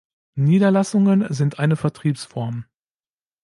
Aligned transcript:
Niederlassungen 0.33 1.31
sind 1.31 1.59
eine 1.59 1.75
Vertriebsform. 1.75 2.65